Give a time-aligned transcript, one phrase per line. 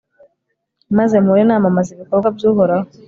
[0.97, 2.87] maze mpore namamaza ibikorwa by'uhoraho